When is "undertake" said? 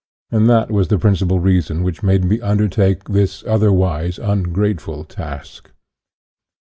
2.41-3.03